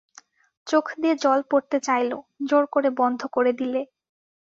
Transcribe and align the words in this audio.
চোখ 0.67 0.85
দিয়ে 1.01 1.15
জল 1.23 1.39
পড়তে 1.51 1.77
চাইল, 1.87 2.11
জোর 2.49 2.63
করে 2.73 2.89
বন্ধ 2.99 3.21
করে 3.35 3.51
দিলে। 3.59 3.81